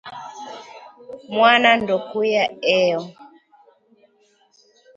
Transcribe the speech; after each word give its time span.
Mwana 1.35 1.69
ndokuya 1.81 2.43
eo 2.77 3.01